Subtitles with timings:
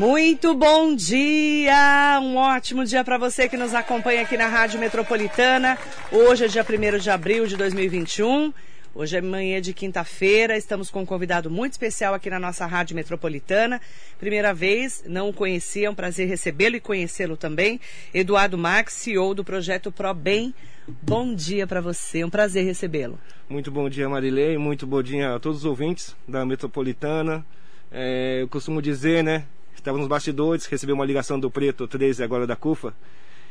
[0.00, 2.18] Muito bom dia!
[2.22, 5.76] Um ótimo dia para você que nos acompanha aqui na Rádio Metropolitana.
[6.10, 8.50] Hoje é dia 1 de abril de 2021.
[8.94, 12.96] Hoje é manhã de quinta-feira, estamos com um convidado muito especial aqui na nossa Rádio
[12.96, 13.78] Metropolitana.
[14.18, 17.78] Primeira vez, não o conhecia, é um prazer recebê-lo e conhecê-lo também.
[18.14, 20.54] Eduardo Max, CEO do projeto ProBem.
[20.88, 23.18] Bom dia para você, é um prazer recebê-lo.
[23.50, 27.44] Muito bom dia, Marilei, muito bom dia a todos os ouvintes da Metropolitana.
[27.92, 29.44] É, eu costumo dizer, né,
[29.80, 32.94] estava nos bastidores, recebi uma ligação do Preto 13 agora da CUFA,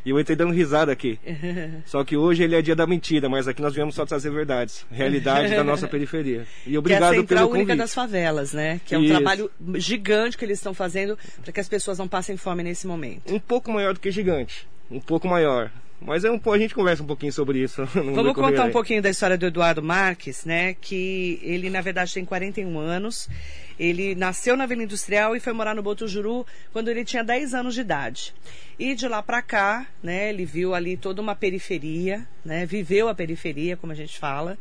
[0.05, 1.19] e eu entrei dando risada aqui.
[1.85, 4.85] Só que hoje ele é dia da mentira, mas aqui nós viemos só trazer verdades,
[4.91, 6.47] realidade da nossa periferia.
[6.65, 8.79] E obrigado que é a Central pelo Única das Favelas, né?
[8.85, 9.13] Que é um Isso.
[9.13, 13.33] trabalho gigante que eles estão fazendo para que as pessoas não passem fome nesse momento.
[13.33, 15.71] Um pouco maior do que gigante, um pouco maior.
[16.01, 17.85] Mas é um, a gente conversa um pouquinho sobre isso.
[17.93, 20.73] Vamos contar um pouquinho da história do Eduardo Marques, né?
[20.73, 23.29] Que ele, na verdade, tem 41 anos.
[23.77, 27.73] Ele nasceu na Vila Industrial e foi morar no Botujuru quando ele tinha 10 anos
[27.73, 28.33] de idade.
[28.77, 30.29] E de lá para cá, né?
[30.29, 32.65] Ele viu ali toda uma periferia, né?
[32.65, 34.57] Viveu a periferia, como a gente fala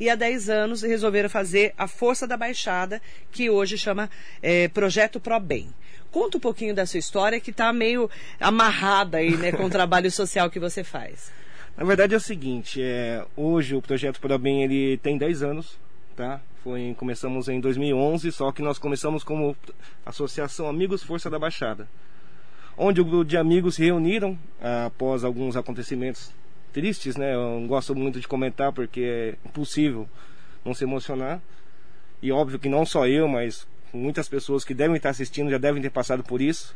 [0.00, 4.08] e há 10 anos resolveram fazer a Força da Baixada, que hoje chama
[4.42, 5.68] é, Projeto Pro Bem.
[6.10, 10.10] Conta um pouquinho da sua história, que está meio amarrada aí, né, com o trabalho
[10.10, 11.32] social que você faz.
[11.76, 15.78] Na verdade é o seguinte, é, hoje o Projeto Pro Bem ele tem 10 anos,
[16.16, 16.40] tá?
[16.62, 19.56] Foi, começamos em 2011, só que nós começamos como
[20.04, 21.88] Associação Amigos Força da Baixada,
[22.76, 26.30] onde o grupo de amigos se reuniram ah, após alguns acontecimentos
[26.70, 27.34] tristes, né?
[27.34, 30.08] Eu não gosto muito de comentar porque é impossível
[30.64, 31.40] não se emocionar.
[32.22, 35.82] E óbvio que não só eu, mas muitas pessoas que devem estar assistindo já devem
[35.82, 36.74] ter passado por isso.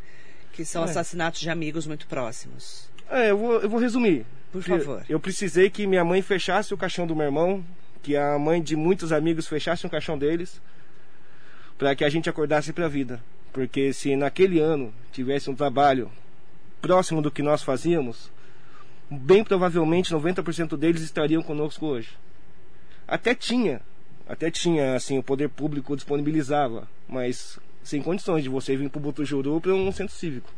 [0.52, 0.84] Que são é.
[0.84, 2.88] assassinatos de amigos muito próximos.
[3.10, 4.24] É, eu vou, eu vou resumir.
[4.52, 5.04] Por favor.
[5.08, 7.64] Eu precisei que minha mãe fechasse o caixão do meu irmão,
[8.02, 10.60] que a mãe de muitos amigos fechasse o caixão deles,
[11.76, 13.20] para que a gente acordasse para a vida.
[13.52, 16.10] Porque se naquele ano tivesse um trabalho
[16.80, 18.30] próximo do que nós fazíamos,
[19.10, 22.10] bem provavelmente 90% deles estariam conosco hoje.
[23.08, 23.80] Até tinha
[24.26, 29.02] até tinha, assim, o poder público disponibilizava, mas sem condições de você vir para o
[29.02, 30.50] Butujuru para um centro cívico.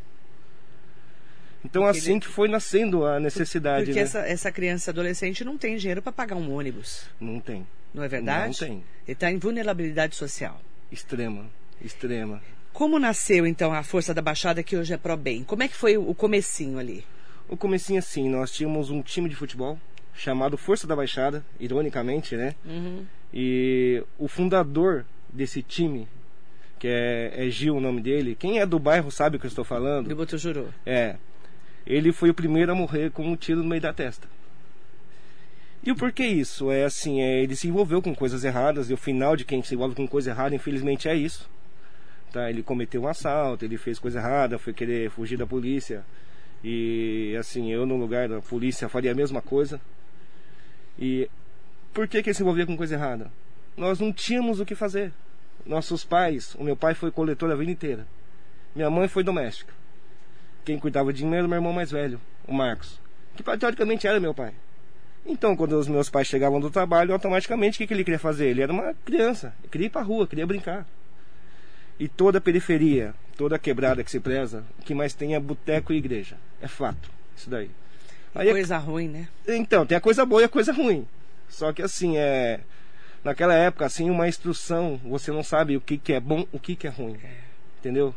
[1.65, 2.21] Então porque assim ele...
[2.21, 3.85] que foi nascendo a necessidade.
[3.85, 4.05] Porque né?
[4.05, 7.03] essa, essa criança adolescente não tem dinheiro para pagar um ônibus.
[7.19, 7.67] Não tem.
[7.93, 8.61] Não é verdade?
[8.61, 8.83] Não tem.
[9.05, 10.61] Ele está em vulnerabilidade social.
[10.89, 11.45] Extrema,
[11.81, 12.41] extrema.
[12.71, 15.43] Como nasceu então a Força da Baixada que hoje é Pro Bem?
[15.43, 17.03] Como é que foi o comecinho ali?
[17.49, 19.77] O comecinho assim, nós tínhamos um time de futebol
[20.17, 22.55] chamado Força da Baixada, ironicamente, né?
[22.65, 23.05] Uhum.
[23.33, 26.07] E o fundador desse time,
[26.79, 29.49] que é, é, Gil o nome dele, quem é do bairro sabe o que eu
[29.49, 30.09] estou falando.
[30.09, 30.73] Do Botujuru.
[30.85, 31.15] É.
[31.85, 34.27] Ele foi o primeiro a morrer com um tiro no meio da testa.
[35.83, 36.71] E o porquê isso?
[36.71, 39.75] É assim, é, ele se envolveu com coisas erradas, e o final de quem se
[39.75, 41.49] envolve com coisa errada, infelizmente, é isso.
[42.33, 42.49] Tá?
[42.49, 46.03] Ele cometeu um assalto, ele fez coisa errada, foi querer fugir da polícia.
[46.63, 49.79] E assim, eu no lugar da polícia faria a mesma coisa.
[50.97, 51.29] E
[51.93, 53.31] por que, que ele se envolvia com coisa errada?
[53.75, 55.11] Nós não tínhamos o que fazer.
[55.65, 58.07] Nossos pais, o meu pai foi coletor a vida inteira.
[58.75, 59.73] Minha mãe foi doméstica.
[60.63, 62.99] Quem cuidava de mim era o meu irmão mais velho, o Marcos,
[63.35, 64.53] que teoricamente era meu pai.
[65.25, 68.47] Então, quando os meus pais chegavam do trabalho, automaticamente o que, que ele queria fazer?
[68.47, 70.85] Ele era uma criança, queria ir para rua, queria brincar.
[71.99, 75.39] E toda a periferia, toda a quebrada que se preza, o que mais tem é
[75.39, 76.37] boteco e igreja.
[76.61, 77.69] É fato, isso daí.
[78.37, 79.27] Aí, é coisa ruim, né?
[79.47, 81.07] Então, tem a coisa boa e a coisa ruim.
[81.49, 82.59] Só que assim, é.
[83.23, 86.75] Naquela época, assim, uma instrução, você não sabe o que, que é bom, o que,
[86.75, 87.17] que é ruim.
[87.23, 87.39] É.
[87.79, 88.13] Entendeu?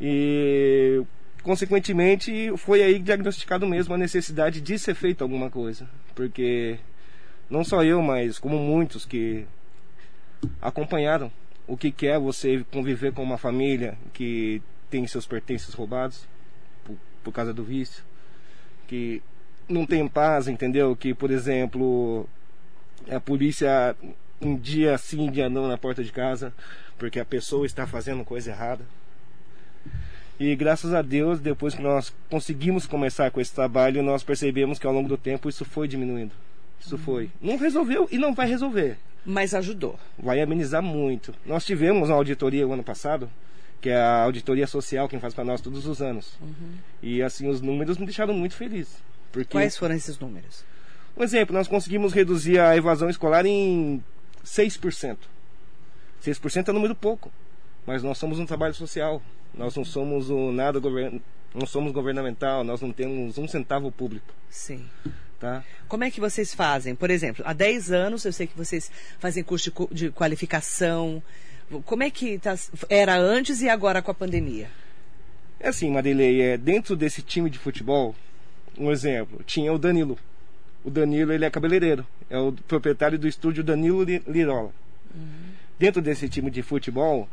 [0.00, 1.02] E
[1.42, 5.88] consequentemente foi aí diagnosticado mesmo a necessidade de ser feito alguma coisa.
[6.14, 6.78] Porque
[7.48, 9.46] não só eu, mas como muitos que
[10.60, 11.32] acompanharam
[11.66, 16.28] o que, que é você conviver com uma família que tem seus pertences roubados
[16.84, 18.04] por, por causa do vício,
[18.86, 19.22] que
[19.68, 20.94] não tem paz, entendeu?
[20.94, 22.28] Que, por exemplo,
[23.10, 23.96] a polícia
[24.40, 26.52] um dia sim, um dia não na porta de casa,
[26.98, 28.84] porque a pessoa está fazendo coisa errada.
[30.38, 34.86] E graças a Deus, depois que nós conseguimos começar com esse trabalho, nós percebemos que
[34.86, 36.32] ao longo do tempo isso foi diminuindo.
[36.78, 37.30] Isso foi.
[37.40, 38.98] Não resolveu e não vai resolver.
[39.24, 39.98] Mas ajudou.
[40.18, 41.34] Vai amenizar muito.
[41.46, 43.30] Nós tivemos uma auditoria o ano passado,
[43.86, 46.36] que é a auditoria social, quem faz para nós todos os anos.
[46.40, 46.72] Uhum.
[47.00, 48.88] E assim, os números me deixaram muito feliz.
[49.30, 49.52] Porque...
[49.52, 50.64] Quais foram esses números?
[51.16, 54.02] Um exemplo, nós conseguimos reduzir a evasão escolar em
[54.44, 55.16] 6%.
[56.20, 57.30] 6% é um número pouco,
[57.86, 59.22] mas nós somos um trabalho social.
[59.54, 61.22] Nós não somos o nada govern...
[61.54, 64.34] não somos governamental, nós não temos um centavo público.
[64.50, 64.84] Sim.
[65.38, 65.62] Tá?
[65.86, 66.96] Como é que vocês fazem?
[66.96, 68.90] Por exemplo, há 10 anos eu sei que vocês
[69.20, 71.22] fazem curso de, de qualificação,
[71.84, 72.54] Como é que tá,
[72.88, 74.70] era antes e agora com a pandemia?
[75.58, 78.14] É assim, Marilei, é, dentro desse time de futebol,
[78.78, 80.18] um exemplo, tinha o Danilo.
[80.84, 84.72] O Danilo, ele é cabeleireiro, é o proprietário do estúdio Danilo Lirola.
[85.14, 85.22] Uhum.
[85.78, 87.28] Dentro desse time de futebol,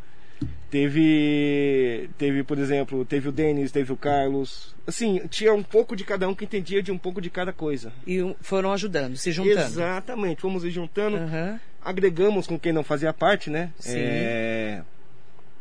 [0.70, 4.76] teve, teve, por exemplo, teve o Denis, teve o Carlos.
[4.86, 7.92] Assim, tinha um pouco de cada um que entendia de um pouco de cada coisa.
[8.06, 9.60] E foram ajudando, se juntando.
[9.60, 11.60] Exatamente, fomos se juntando, uhum.
[11.84, 13.72] agregamos com quem não fazia parte, né?
[13.80, 13.98] Sim.
[13.98, 14.82] É,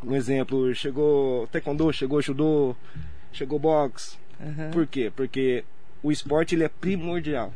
[0.05, 2.77] um exemplo, chegou taekwondo, chegou judô,
[3.33, 4.17] chegou boxe.
[4.41, 4.71] Uhum.
[4.71, 5.13] Por quê?
[5.15, 5.65] Porque
[6.03, 7.53] o esporte ele é primordial.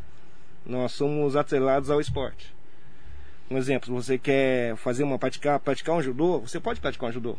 [0.64, 2.54] Nós somos atrelados ao esporte.
[3.50, 7.36] Um exemplo, você quer fazer uma praticar, praticar um judô, você pode praticar um judô,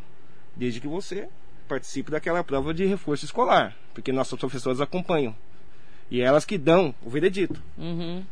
[0.55, 1.27] desde que você
[1.67, 5.35] participe daquela prova de reforço escolar, porque nossos professores acompanham.
[6.09, 7.61] E elas que dão o veredito.
[7.77, 8.23] Uhum.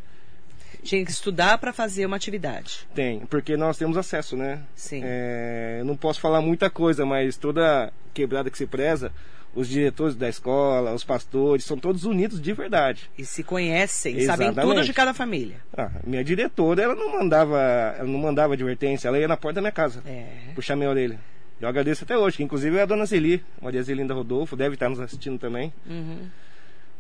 [0.83, 2.88] Tinha que estudar para fazer uma atividade.
[2.94, 4.62] Tem, porque nós temos acesso, né?
[4.75, 5.01] Sim.
[5.04, 9.12] É, eu não posso falar muita coisa, mas toda quebrada que se preza,
[9.56, 13.10] os diretores da escola, os pastores, são todos unidos de verdade.
[13.18, 14.56] E se conhecem, Exatamente.
[14.56, 15.57] sabem tudo de cada família.
[15.75, 17.60] Ah, minha diretora, ela não mandava,
[17.98, 20.52] ela não mandava advertência, ela ia na porta da minha casa, é.
[20.54, 21.18] puxar minha orelha.
[21.60, 24.90] Eu agradeço até hoje, que inclusive é a dona Zeli, Maria Zelinda Rodolfo, deve estar
[24.90, 25.74] nos assistindo também.
[25.86, 26.28] Uhum.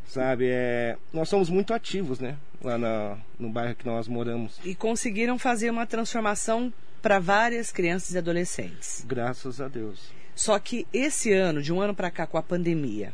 [0.07, 2.37] Sabe, é, nós somos muito ativos, né?
[2.63, 2.77] Lá
[3.37, 4.59] no bairro que nós moramos.
[4.63, 9.03] E conseguiram fazer uma transformação para várias crianças e adolescentes.
[9.07, 10.11] Graças a Deus.
[10.35, 13.13] Só que esse ano, de um ano para cá, com a pandemia,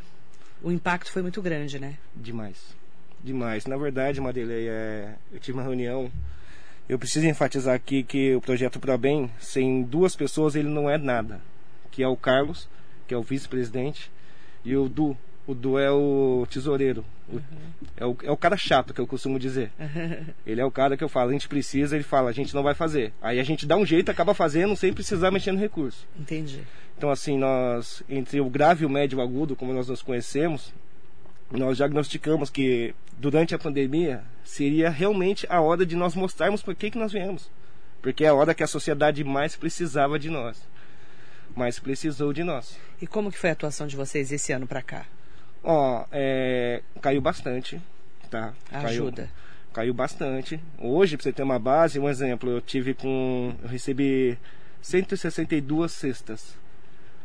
[0.62, 1.96] o impacto foi muito grande, né?
[2.14, 2.74] Demais.
[3.22, 3.64] Demais.
[3.66, 5.14] Na verdade, Marilei, é...
[5.32, 6.10] eu tive uma reunião.
[6.88, 10.98] Eu preciso enfatizar aqui que o projeto Pro Bem, sem duas pessoas, ele não é
[10.98, 11.40] nada.
[11.92, 12.68] Que é o Carlos,
[13.06, 14.10] que é o vice-presidente,
[14.64, 15.16] e o Du.
[15.46, 17.04] O Du é o tesoureiro.
[17.28, 17.36] O...
[17.36, 17.42] Uhum.
[17.96, 19.72] É, o, é o cara chato, que eu costumo dizer.
[20.46, 22.62] Ele é o cara que eu falo, a gente precisa, ele fala, a gente não
[22.62, 23.12] vai fazer.
[23.20, 26.06] Aí a gente dá um jeito, acaba fazendo, sem precisar mexer no recurso.
[26.18, 26.62] Entendi.
[26.96, 30.72] Então, assim, nós, entre o grave e o médio agudo, como nós nos conhecemos,
[31.50, 36.90] nós diagnosticamos que durante a pandemia seria realmente a hora de nós mostrarmos por que,
[36.90, 37.50] que nós viemos.
[38.00, 40.62] Porque é a hora que a sociedade mais precisava de nós.
[41.54, 42.78] Mais precisou de nós.
[43.00, 45.06] E como que foi a atuação de vocês esse ano para cá?
[45.62, 47.80] Ó, é, caiu bastante,
[48.30, 48.52] tá?
[48.70, 49.22] Ajuda.
[49.22, 50.60] Caiu, caiu bastante.
[50.78, 53.54] Hoje, para você ter uma base, um exemplo, eu tive com.
[53.62, 54.38] Eu recebi
[54.80, 56.62] 162 cestas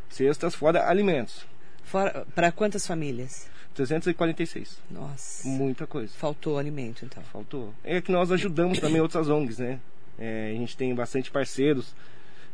[0.08, 1.46] cestas fora alimentos.
[2.34, 3.48] Para quantas famílias?
[3.74, 4.78] 346.
[4.90, 5.48] Nossa.
[5.48, 6.12] Muita coisa.
[6.16, 7.22] Faltou alimento, então.
[7.24, 7.72] Faltou.
[7.84, 9.78] É que nós ajudamos também outras ONGs, né?
[10.18, 11.94] É, a gente tem bastante parceiros.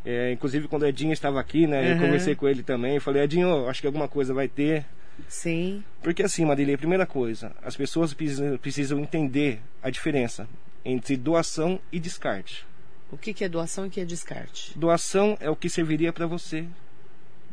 [0.04, 1.81] É, inclusive, quando o Edinho estava aqui, né?
[1.81, 1.92] Uhum.
[1.92, 3.00] Eu conversei com ele também.
[3.00, 4.84] Falei, Edinho, acho que alguma coisa vai ter.
[5.28, 5.84] Sim.
[6.02, 10.49] Porque assim, Marília, primeira coisa, as pessoas precisam, precisam entender a diferença
[10.84, 12.66] entre doação e descarte.
[13.11, 14.76] O que, que é doação e o que é descarte?
[14.76, 16.66] Doação é o que serviria para você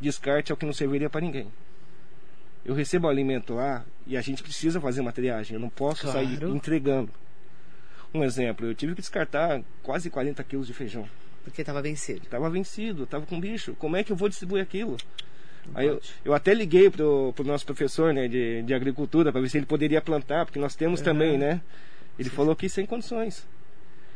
[0.01, 1.47] descarte é o que não serviria para ninguém.
[2.65, 5.55] Eu recebo alimento lá e a gente precisa fazer uma triagem.
[5.55, 6.19] Eu não posso claro.
[6.19, 7.11] sair entregando.
[8.13, 11.07] Um exemplo, eu tive que descartar quase 40 quilos de feijão.
[11.43, 12.23] Porque estava vencido.
[12.23, 13.73] Estava vencido, estava com bicho.
[13.75, 14.97] Como é que eu vou distribuir aquilo?
[15.73, 19.49] Aí eu, eu, até liguei pro, pro nosso professor né, de, de agricultura para ver
[19.49, 21.05] se ele poderia plantar, porque nós temos uhum.
[21.05, 21.61] também, né?
[22.17, 22.35] Ele Sim.
[22.35, 23.47] falou que sem condições.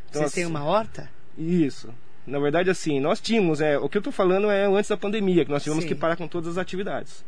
[0.10, 1.10] Então, Vocês assim, têm uma horta?
[1.38, 1.94] Isso.
[2.26, 5.46] Na verdade, assim, nós tínhamos, é, o que eu estou falando é antes da pandemia,
[5.46, 5.90] que nós tivemos Sim.
[5.90, 7.24] que parar com todas as atividades,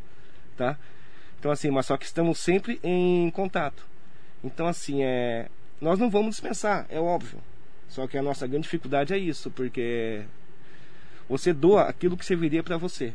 [0.58, 0.78] tá?
[1.40, 3.86] Então, assim, mas só que estamos sempre em contato.
[4.44, 5.48] Então, assim, é,
[5.80, 7.40] nós não vamos dispensar, é óbvio.
[7.90, 10.24] Só que a nossa grande dificuldade é isso, porque
[11.30, 13.14] você doa aquilo que serviria para você.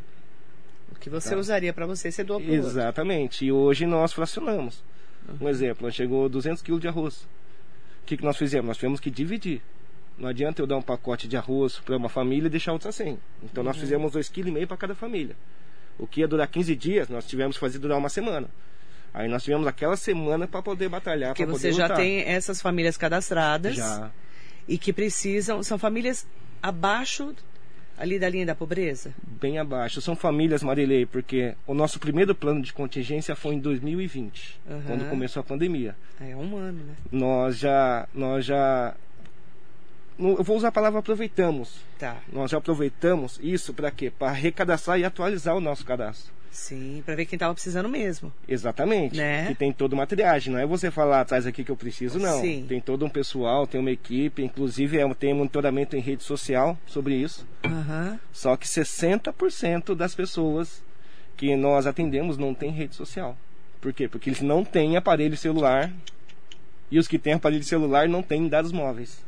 [0.93, 1.37] O que você tá?
[1.37, 3.45] usaria para você, você doa para Exatamente.
[3.45, 4.83] E hoje nós fracionamos.
[5.29, 5.47] Uhum.
[5.47, 7.23] Um exemplo, chegou 200 quilos de arroz.
[8.03, 8.69] O que, que nós fizemos?
[8.69, 9.63] Nós tivemos que dividir.
[10.19, 13.19] Não adianta eu dar um pacote de arroz para uma família e deixar outra sem.
[13.43, 13.69] Então uhum.
[13.69, 15.37] nós fizemos 2,5 kg para cada família.
[15.99, 18.49] O que ia durar 15 dias, nós tivemos que fazer durar uma semana.
[19.15, 21.31] Aí nós tivemos aquela semana para poder batalhar.
[21.31, 21.97] Porque você poder já lutar.
[21.99, 23.77] tem essas famílias cadastradas.
[23.77, 24.11] Já.
[24.67, 25.63] E que precisam.
[25.63, 26.27] São famílias
[26.63, 27.35] abaixo
[27.99, 29.13] ali da linha da pobreza?
[29.41, 30.01] Bem abaixo.
[30.01, 34.83] São famílias, Marilei, porque o nosso primeiro plano de contingência foi em 2020, uhum.
[34.87, 35.95] quando começou a pandemia.
[36.21, 36.95] É um ano, né?
[37.11, 38.95] Nós já, nós já
[40.19, 41.81] eu vou usar a palavra aproveitamos.
[41.99, 42.19] Tá.
[42.33, 44.11] Nós já aproveitamos isso para quê?
[44.11, 46.33] Para recadastrar e atualizar o nosso cadastro.
[46.53, 48.31] Sim, para ver quem estava precisando mesmo.
[48.47, 49.17] Exatamente.
[49.17, 49.47] Né?
[49.47, 50.53] Que tem toda uma triagem.
[50.53, 52.43] Não é você falar atrás aqui que eu preciso, não.
[52.43, 52.67] Sim.
[52.69, 57.15] Tem todo um pessoal, tem uma equipe, inclusive é, tem monitoramento em rede social sobre
[57.15, 57.47] isso.
[57.65, 58.19] Uhum.
[58.33, 60.85] Só que 60% das pessoas
[61.39, 63.35] que nós atendemos não tem rede social.
[63.81, 64.07] Por quê?
[64.07, 65.91] Porque eles não têm aparelho celular
[66.91, 69.25] e os que têm aparelho celular não têm dados móveis.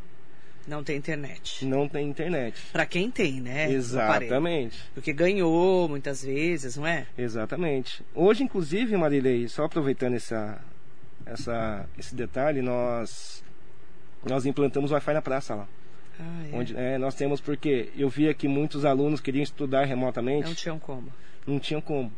[0.66, 1.66] Não tem internet.
[1.66, 2.61] Não tem internet.
[2.73, 3.71] Para quem tem, né?
[3.71, 4.83] Exatamente.
[4.94, 7.06] Porque ganhou muitas vezes, não é?
[7.18, 8.02] Exatamente.
[8.14, 10.59] Hoje, inclusive, Marilei, só aproveitando essa,
[11.26, 13.44] essa, esse detalhe, nós,
[14.25, 15.68] nós implantamos Wi-Fi na praça lá.
[16.18, 16.56] Ah, é.
[16.56, 20.47] Onde, é, nós temos porque eu via que muitos alunos queriam estudar remotamente.
[20.47, 21.12] Não tinham como.
[21.47, 22.12] Não tinham como.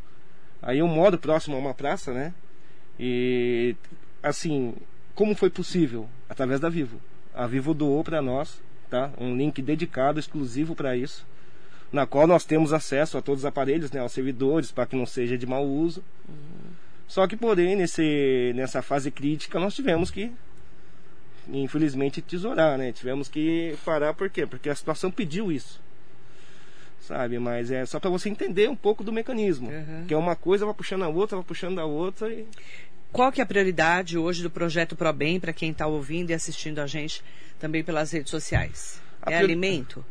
[0.63, 2.33] Aí eu moro próximo a uma praça, né?
[2.99, 3.75] E
[4.23, 4.75] assim,
[5.15, 6.09] como foi possível?
[6.29, 7.01] Através da Vivo.
[7.37, 9.13] A Vivo doou para nós, tá?
[9.19, 11.27] Um link dedicado, exclusivo para isso,
[11.93, 14.01] na qual nós temos acesso a todos os aparelhos, né?
[14.01, 16.03] Aos servidores, para que não seja de mau uso.
[16.27, 16.73] Uhum.
[17.07, 20.33] Só que, porém, nesse, nessa fase crítica, nós tivemos que,
[21.49, 22.91] infelizmente, tesourar, né?
[22.91, 24.47] Tivemos que parar, por quê?
[24.47, 25.81] Porque a situação pediu isso.
[27.01, 27.39] Sabe?
[27.39, 29.71] Mas é só para você entender um pouco do mecanismo.
[29.71, 30.07] Uhum.
[30.09, 32.47] Que é uma coisa, vai puxando a outra, vai puxando a outra e
[33.17, 36.81] qual que é a prioridade hoje do projeto ProBem para quem está ouvindo e assistindo
[36.81, 37.25] a gente
[37.59, 39.01] também pelas redes sociais?
[39.23, 40.05] A é alimento?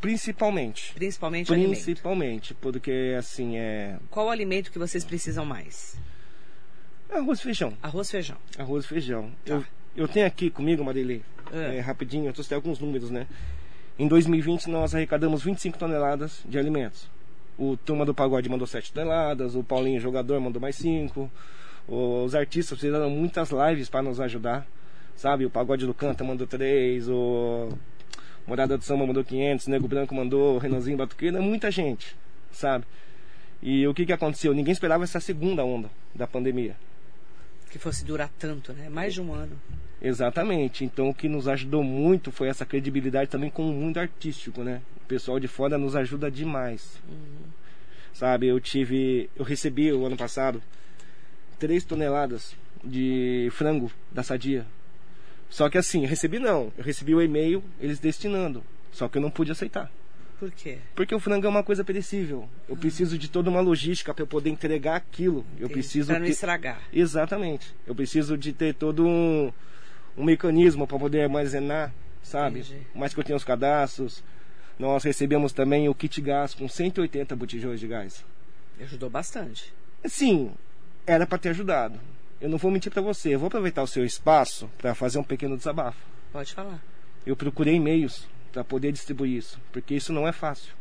[0.00, 0.92] Principalmente.
[0.92, 2.56] Principalmente Principalmente, alimento.
[2.60, 3.96] porque assim é.
[4.10, 5.96] Qual o alimento que vocês precisam mais?
[7.08, 7.72] Arroz e feijão.
[7.80, 8.36] Arroz e feijão.
[8.58, 9.30] Arroz e feijão.
[9.44, 9.54] Tá.
[9.54, 9.64] Eu,
[9.96, 11.20] eu tenho aqui comigo, Marilê,
[11.52, 11.56] ah.
[11.56, 13.28] é, rapidinho, eu trouxe alguns números, né?
[13.96, 17.08] Em 2020 nós arrecadamos 25 toneladas de alimentos.
[17.56, 21.30] O Turma do Pagode mandou 7 toneladas, o Paulinho Jogador mandou mais 5,
[21.90, 24.64] os artistas fizeram muitas lives para nos ajudar,
[25.16, 25.44] sabe?
[25.44, 27.68] O Pagode do Canta mandou três, o
[28.46, 32.16] Morada do Samba mandou 500, o Nego Branco mandou, o Renanzinho Batuqueira, muita gente,
[32.52, 32.86] sabe?
[33.60, 34.54] E o que, que aconteceu?
[34.54, 36.76] Ninguém esperava essa segunda onda da pandemia.
[37.70, 38.88] Que fosse durar tanto, né?
[38.88, 39.60] Mais de um ano.
[40.00, 40.84] Exatamente.
[40.84, 44.80] Então o que nos ajudou muito foi essa credibilidade também com o mundo artístico, né?
[44.96, 47.00] O pessoal de fora nos ajuda demais.
[47.08, 47.50] Uhum.
[48.12, 49.28] Sabe, eu tive.
[49.36, 50.62] Eu recebi o ano passado
[51.60, 54.66] 3 toneladas de frango da Sadia.
[55.50, 56.72] Só que assim, recebi não.
[56.76, 58.64] Eu recebi o e-mail, eles destinando.
[58.90, 59.90] Só que eu não pude aceitar.
[60.38, 60.78] Por quê?
[60.94, 62.48] Porque o frango é uma coisa perecível.
[62.66, 62.78] Eu ah.
[62.78, 65.44] preciso de toda uma logística para eu poder entregar aquilo.
[65.58, 66.32] Eu preciso para não ter...
[66.32, 66.80] estragar.
[66.90, 67.74] Exatamente.
[67.86, 69.52] Eu preciso de ter todo um,
[70.16, 72.60] um mecanismo para poder armazenar, sabe?
[72.60, 72.86] Entendi.
[72.94, 74.24] Mais que eu tenha os cadastros.
[74.78, 78.24] Nós recebemos também o kit gás com 180 botijões de gás.
[78.80, 79.74] Ajudou bastante.
[80.06, 80.52] Sim,
[81.06, 81.98] era para ter ajudado.
[82.40, 85.24] Eu não vou mentir para você, eu vou aproveitar o seu espaço para fazer um
[85.24, 85.98] pequeno desabafo.
[86.32, 86.82] Pode falar.
[87.26, 90.72] Eu procurei e-mails para poder distribuir isso, porque isso não é fácil.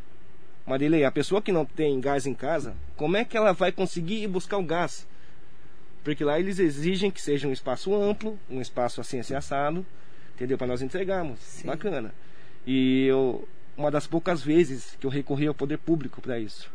[0.66, 4.24] Marilei, a pessoa que não tem gás em casa, como é que ela vai conseguir
[4.24, 5.08] ir buscar o gás?
[6.04, 9.86] Porque lá eles exigem que seja um espaço amplo, um espaço assim, assim assado,
[10.36, 10.58] entendeu?
[10.58, 11.40] Para nós entregarmos.
[11.40, 11.68] Sim.
[11.68, 12.14] Bacana.
[12.66, 16.72] E eu, uma das poucas vezes que eu recorri ao poder público para isso.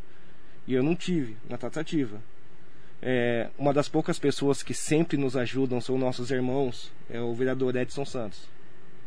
[0.66, 2.20] E eu não tive na tratativa.
[3.06, 7.76] É, uma das poucas pessoas que sempre nos ajudam são nossos irmãos, é o vereador
[7.76, 8.48] Edson Santos.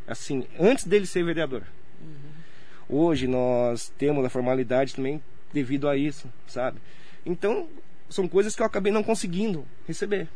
[0.08, 1.64] Assim, antes dele ser vereador.
[2.00, 2.98] Uhum.
[3.00, 5.20] Hoje nós temos a formalidade também
[5.52, 6.80] devido a isso, sabe?
[7.26, 7.68] Então,
[8.08, 10.28] são coisas que eu acabei não conseguindo receber.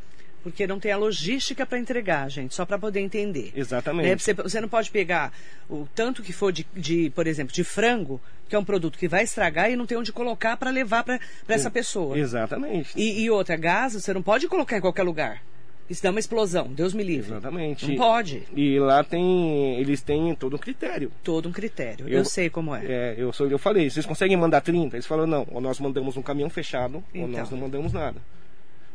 [0.44, 3.52] Porque não tem a logística para entregar, gente, só para poder entender.
[3.56, 4.10] Exatamente.
[4.10, 4.18] Né?
[4.18, 5.32] Você, você, não pode pegar
[5.70, 8.20] o tanto que for de, de, por exemplo, de frango,
[8.50, 11.20] que é um produto que vai estragar e não tem onde colocar para levar para
[11.48, 12.18] essa pessoa.
[12.18, 12.92] Exatamente.
[12.96, 15.42] E, e outra, gás, você não pode colocar em qualquer lugar.
[15.92, 17.32] Isso dá uma explosão, Deus me livre.
[17.32, 17.86] Exatamente.
[17.86, 18.44] Não pode.
[18.56, 21.12] E lá tem, eles têm todo um critério.
[21.22, 22.08] Todo um critério.
[22.08, 22.86] Eu, eu sei como é.
[22.86, 24.96] é eu, sou, eu falei, vocês conseguem mandar 30?
[24.96, 27.24] Eles falaram, não, ou nós mandamos um caminhão fechado, então.
[27.24, 27.58] ou nós então.
[27.58, 28.22] não mandamos nada.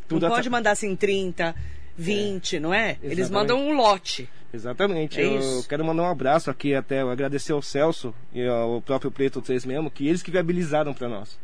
[0.09, 1.55] Tudo não pode mandar assim 30,
[1.97, 2.61] 20, é.
[2.61, 2.91] não é?
[2.91, 3.13] Exatamente.
[3.13, 4.29] Eles mandam um lote.
[4.53, 5.21] Exatamente.
[5.21, 9.41] É eu quero mandar um abraço aqui até, agradecer ao Celso e ao próprio Preto
[9.41, 11.39] vocês mesmo, que eles que viabilizaram para nós.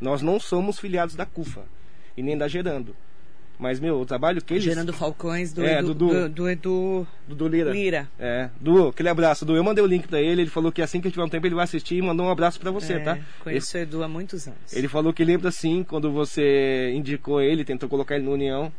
[0.00, 1.64] Nós não somos filiados da CUFA
[2.16, 2.96] e nem da Gerando.
[3.62, 4.64] Mas, meu, o trabalho que eles.
[4.64, 7.06] Gerando Falcões do, é, Edu, do, do, do Edu.
[7.28, 7.70] Do, Lira.
[7.70, 8.08] Lira.
[8.18, 8.50] É.
[8.60, 9.46] Du, aquele abraço.
[9.46, 11.46] Du, eu mandei o link pra ele, ele falou que assim que tiver um tempo
[11.46, 13.18] ele vai assistir e mandou um abraço pra você, é, tá?
[13.38, 14.72] Conheço ele, o Edu há muitos anos.
[14.72, 18.72] Ele falou que lembra sim quando você indicou ele, tentou colocar ele no União.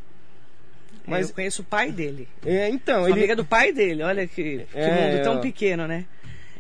[1.08, 2.28] Mas eu conheço o pai dele.
[2.46, 3.04] É, então.
[3.04, 3.20] Sou ele...
[3.20, 6.04] amiga do pai dele, olha que, que é, mundo tão pequeno, né?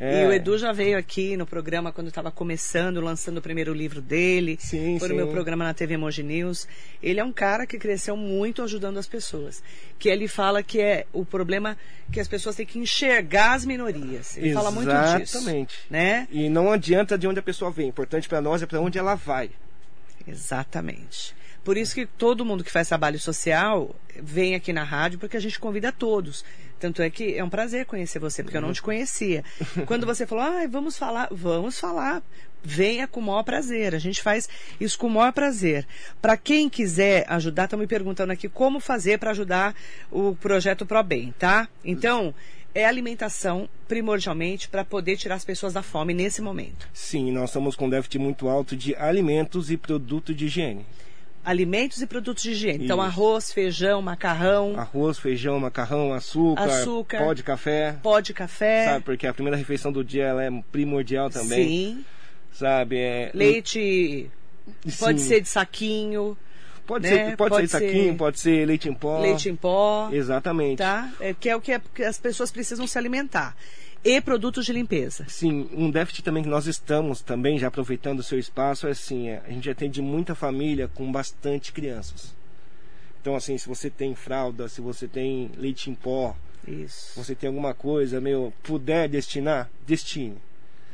[0.04, 0.22] É.
[0.22, 4.02] E o Edu já veio aqui no programa quando estava começando, lançando o primeiro livro
[4.02, 4.58] dele.
[4.60, 5.14] Sim, Foi sim.
[5.14, 6.68] no meu programa na TV Moji News.
[7.02, 9.64] Ele é um cara que cresceu muito ajudando as pessoas.
[9.98, 11.78] Que ele fala que é o problema
[12.12, 14.36] que as pessoas têm que enxergar as minorias.
[14.36, 14.54] Ele Exatamente.
[14.54, 15.38] fala muito disso.
[15.38, 15.76] Exatamente.
[15.90, 16.28] Né?
[16.30, 17.86] E não adianta de onde a pessoa vem.
[17.86, 19.52] O importante para nós é para onde ela vai.
[20.28, 21.34] Exatamente.
[21.64, 25.40] Por isso que todo mundo que faz trabalho social vem aqui na rádio, porque a
[25.40, 26.44] gente convida todos.
[26.80, 29.44] Tanto é que é um prazer conhecer você, porque eu não te conhecia.
[29.86, 32.22] Quando você falou, ah, vamos falar, vamos falar.
[32.62, 33.96] Venha com o maior prazer.
[33.96, 35.88] A gente faz isso com o maior prazer.
[36.22, 39.74] Para quem quiser ajudar, estão me perguntando aqui como fazer para ajudar
[40.12, 41.70] o projeto ProBem, tá?
[41.86, 42.34] Então,
[42.76, 46.90] é alimentação primordialmente para poder tirar as pessoas da fome nesse momento.
[46.94, 50.86] Sim, nós estamos com déficit muito alto de alimentos e produtos de higiene.
[51.46, 52.86] Alimentos e produtos de higiene.
[52.86, 53.06] Então, Isso.
[53.06, 57.18] arroz, feijão, macarrão, Arroz, feijão, macarrão, açúcar, Açúcar.
[57.20, 57.96] pó de café.
[58.02, 58.86] pó de café.
[58.86, 61.68] Sabe, porque a primeira refeição do dia ela é primordial também.
[61.68, 62.06] Sim.
[62.54, 62.98] Sabe?
[62.98, 64.30] É, Leite
[65.00, 65.28] pode Sim.
[65.28, 66.38] ser de saquinho,
[66.86, 67.30] Pode né?
[67.30, 69.20] ser, pode, pode ser ser- saquinho, pode ser leite em pó.
[69.20, 70.78] leite em pó, Exatamente.
[70.78, 71.12] tá?
[71.20, 71.74] É, que é o que
[72.04, 73.56] as pessoas precisam se alimentar.
[74.04, 75.26] E produtos de limpeza.
[75.30, 79.30] Sim, um déficit também que nós estamos também, já aproveitando o seu espaço, é assim,
[79.30, 82.36] é, a gente atende muita família com bastante crianças.
[83.22, 86.36] Então, assim, se você tem fralda, se você tem leite em pó,
[86.68, 87.14] Isso.
[87.14, 90.38] se você tem alguma coisa, meu, puder destinar, destine,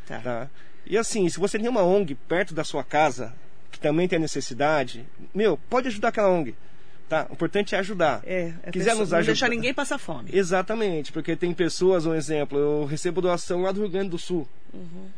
[0.05, 0.19] Tá.
[0.19, 0.49] tá?
[0.85, 3.33] E assim, se você tem uma ONG perto da sua casa,
[3.71, 6.55] que também tem necessidade, meu, pode ajudar aquela ONG,
[7.09, 7.25] tá?
[7.29, 8.21] O importante é ajudar.
[8.25, 10.29] É, é Quiser pessoa- nos não ajudar- deixar ninguém passar fome.
[10.31, 14.47] Exatamente, porque tem pessoas, um exemplo, eu recebo doação lá do Rio Grande do Sul.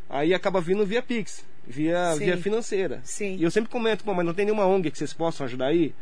[0.09, 2.25] Aí acaba vindo via Pix, via, Sim.
[2.25, 3.01] via financeira.
[3.03, 3.35] Sim.
[3.37, 5.93] E eu sempre comento, mas não tem nenhuma ONG que vocês possam ajudar aí?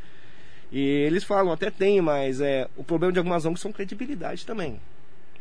[0.71, 4.79] E eles falam, até tem, mas é, o problema de algumas ONGs são credibilidade também.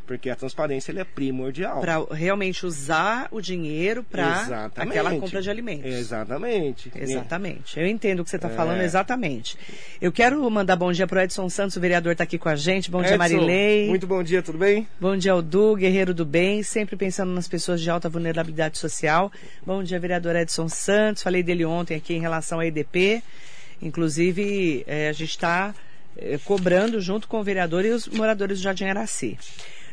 [0.08, 1.82] Porque a transparência ele é primordial.
[1.82, 5.84] Para realmente usar o dinheiro para aquela compra de alimentos.
[5.84, 6.90] Exatamente.
[6.96, 7.78] Exatamente.
[7.78, 8.84] Eu entendo o que você está falando, É.
[8.86, 9.58] exatamente.
[10.00, 12.56] Eu quero mandar bom dia para o Edson Santos, o vereador está aqui com a
[12.56, 12.90] gente.
[12.90, 13.86] Bom dia, Edson, Marilei.
[13.88, 14.88] Muito bom dia, tudo bem?
[14.98, 19.30] Bom dia, Aldu, guerreiro do bem, sempre pensando nas pessoas de alta vulnerabilidade social.
[19.66, 21.22] Bom dia, vereador Edson Santos.
[21.22, 23.22] Falei dele ontem aqui em relação à EDP.
[23.82, 25.74] Inclusive, eh, a gente está
[26.44, 29.38] cobrando junto com o vereador e os moradores do Jardim Araci.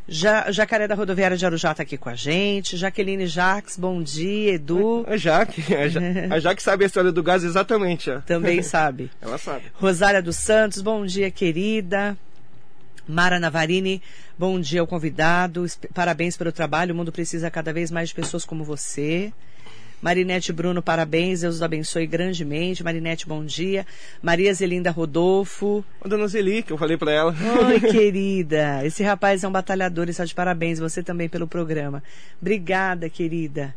[0.07, 2.77] Ja, Jacaré da Rodoviária de Arujá está aqui com a gente.
[2.77, 4.53] Jaqueline Jaques, bom dia.
[4.53, 8.19] Edu, A Jaque, a Jaque, a Jaque sabe a história do gás exatamente, ó.
[8.21, 9.09] também sabe.
[9.19, 9.63] Ela sabe.
[9.73, 12.15] Rosália dos Santos, bom dia, querida.
[13.07, 14.01] Mara Navarini,
[14.37, 15.65] bom dia ao convidado.
[15.93, 16.93] Parabéns pelo trabalho.
[16.93, 19.33] O mundo precisa cada vez mais de pessoas como você.
[20.01, 21.41] Marinete Bruno, parabéns.
[21.41, 22.83] Deus os abençoe grandemente.
[22.83, 23.85] Marinete, bom dia.
[24.21, 25.83] Maria Zelinda Rodolfo.
[26.03, 27.35] A dona Zeli, que eu falei pra ela.
[27.67, 28.85] Oi, querida.
[28.85, 30.79] Esse rapaz é um batalhador e está de parabéns.
[30.79, 32.03] Você também pelo programa.
[32.39, 33.73] Obrigada, querida.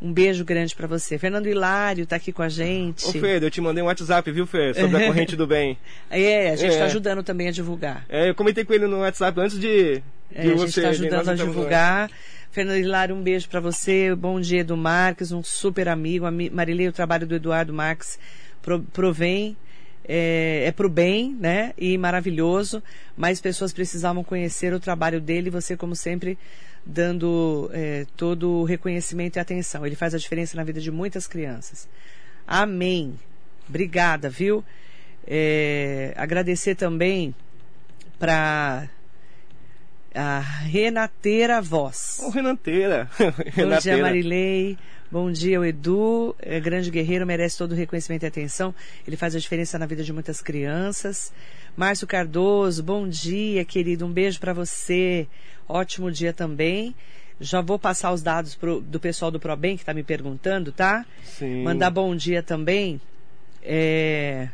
[0.00, 1.16] Um beijo grande pra você.
[1.18, 3.06] Fernando Hilário está aqui com a gente.
[3.06, 4.74] Ô Fer, eu te mandei um WhatsApp, viu, Fer?
[4.74, 5.78] Sobre a corrente do bem.
[6.10, 6.86] É, a gente está É.
[6.86, 8.04] ajudando também a divulgar.
[8.08, 10.02] É, eu comentei com ele no WhatsApp antes de, de
[10.34, 12.10] É, a gente está ajudando nós a divulgar.
[12.56, 14.14] Fernando Hilário, um beijo para você.
[14.14, 16.24] Bom dia, Edu Marques, um super amigo.
[16.24, 18.18] Ami- Marilei, o trabalho do Eduardo Marques
[18.62, 19.54] pro- provém.
[20.08, 21.74] É, é pro bem, né?
[21.76, 22.82] E maravilhoso.
[23.14, 25.50] Mais pessoas precisavam conhecer o trabalho dele.
[25.50, 26.38] Você, como sempre,
[26.82, 29.84] dando é, todo o reconhecimento e atenção.
[29.84, 31.86] Ele faz a diferença na vida de muitas crianças.
[32.46, 33.16] Amém.
[33.68, 34.64] Obrigada, viu?
[35.26, 37.34] É, agradecer também
[38.18, 38.88] para
[40.16, 42.18] a Renateira Voz.
[42.22, 43.08] Ô, Renanteira.
[43.18, 44.02] Bom dia, Renateira.
[44.02, 44.78] Marilei.
[45.10, 46.34] Bom dia, o Edu.
[46.40, 48.74] É grande guerreiro, merece todo o reconhecimento e atenção.
[49.06, 51.32] Ele faz a diferença na vida de muitas crianças.
[51.76, 54.04] Márcio Cardoso, bom dia, querido.
[54.06, 55.28] Um beijo para você.
[55.68, 56.94] Ótimo dia também.
[57.38, 61.04] Já vou passar os dados pro- do pessoal do ProBem que está me perguntando, tá?
[61.22, 61.62] Sim.
[61.62, 63.00] Mandar bom dia também.
[63.62, 64.48] É,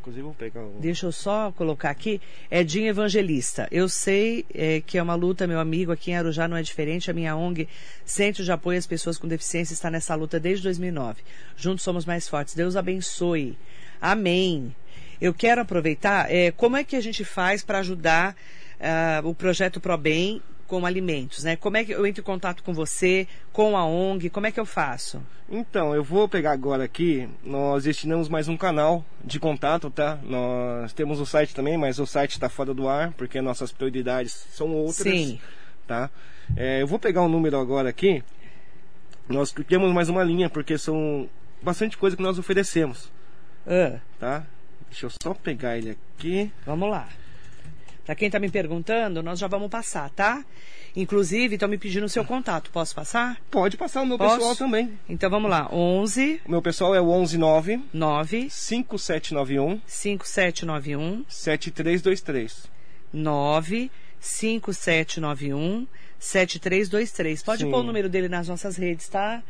[0.00, 0.80] Inclusive, vou pegar o.
[0.80, 2.20] Deixa eu só colocar aqui.
[2.50, 3.68] Edinho Evangelista.
[3.70, 7.10] Eu sei é, que é uma luta, meu amigo, aqui em Arujá não é diferente.
[7.10, 7.68] A minha ONG,
[8.04, 11.22] Centro de Apoio às Pessoas com Deficiência, está nessa luta desde 2009.
[11.54, 12.54] Juntos somos mais fortes.
[12.54, 13.58] Deus abençoe.
[14.00, 14.74] Amém.
[15.20, 18.34] Eu quero aproveitar, é, como é que a gente faz para ajudar
[18.80, 21.56] ah, o projeto ProBem com alimentos, né?
[21.56, 24.60] Como é que eu entro em contato com você, com a ONG, como é que
[24.60, 25.20] eu faço?
[25.50, 27.28] Então, eu vou pegar agora aqui.
[27.42, 30.20] Nós destinamos mais um canal de contato, tá?
[30.22, 34.46] Nós temos o site também, mas o site está fora do ar, porque nossas prioridades
[34.52, 35.12] são outras.
[35.12, 35.40] Sim.
[35.88, 36.08] Tá?
[36.56, 38.22] É, eu vou pegar um número agora aqui.
[39.28, 41.28] Nós temos mais uma linha, porque são
[41.60, 43.10] bastante coisa que nós oferecemos,
[43.66, 44.46] Ah, tá?
[44.88, 46.52] Deixa eu só pegar ele aqui.
[46.64, 47.08] Vamos lá.
[48.10, 50.44] Para quem está me perguntando, nós já vamos passar, tá?
[50.96, 52.68] Inclusive, estão me pedindo o seu contato.
[52.72, 53.40] Posso passar?
[53.48, 54.34] Pode passar o meu Posso?
[54.34, 54.98] pessoal também.
[55.08, 55.72] Então vamos lá.
[55.72, 62.66] 11 O meu pessoal é o 119 9 5791 5791 7323.
[63.12, 65.86] 9 5791
[66.18, 67.42] 7323.
[67.44, 67.70] Pode Sim.
[67.70, 69.40] pôr o número dele nas nossas redes, tá?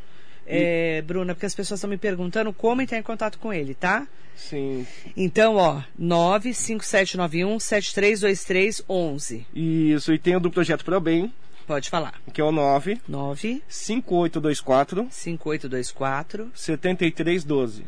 [0.46, 4.06] É, Bruna, porque as pessoas estão me perguntando como entrar em contato com ele, tá?
[4.34, 4.86] Sim.
[5.16, 9.46] Então, ó, 95791 732311.
[9.54, 11.32] Isso, e tem o do projeto Pro Bem,
[11.66, 12.14] Pode falar.
[12.32, 17.84] que é o 9 9 5824 5824 7312.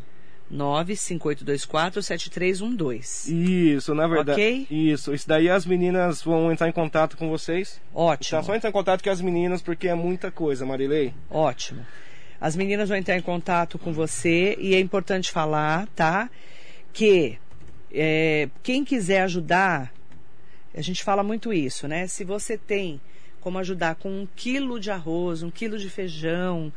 [0.53, 3.29] 95824-7312.
[3.75, 4.39] Isso, na verdade.
[4.39, 4.67] Ok?
[4.69, 5.13] Isso.
[5.13, 7.81] Isso daí as meninas vão entrar em contato com vocês.
[7.93, 8.39] Ótimo.
[8.39, 11.13] Tá só entrar em contato com as meninas, porque é muita coisa, Marilei.
[11.29, 11.85] Ótimo.
[12.43, 16.29] As meninas vão entrar em contato com você e é importante falar, tá?
[16.91, 17.39] Que
[17.89, 19.93] é, quem quiser ajudar,
[20.75, 22.05] a gente fala muito isso, né?
[22.05, 22.99] Se você tem
[23.39, 26.69] como ajudar com um quilo de arroz, um quilo de feijão,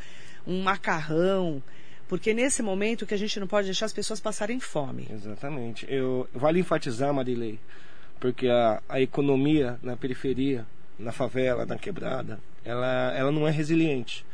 [0.46, 1.60] um macarrão,
[2.06, 5.08] porque nesse momento que a gente não pode deixar as pessoas passarem fome.
[5.10, 5.84] Exatamente.
[5.88, 7.58] Eu vale enfatizar, Marilei,
[8.20, 10.64] porque a, a economia na periferia,
[10.96, 14.24] na favela, na quebrada, ela, ela não é resiliente.